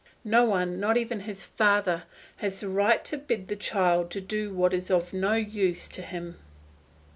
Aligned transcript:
No 0.23 0.45
one, 0.45 0.79
not 0.79 0.97
even 0.97 1.19
his 1.19 1.45
father, 1.45 2.05
has 2.37 2.61
the 2.61 2.69
right 2.69 3.05
to 3.05 3.17
bid 3.19 3.49
the 3.49 3.55
child 3.55 4.09
do 4.27 4.51
what 4.51 4.73
is 4.73 4.89
of 4.89 5.13
no 5.13 5.33
use 5.33 5.87
to 5.89 6.01
him. 6.01 6.39